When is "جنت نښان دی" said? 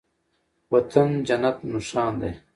1.27-2.31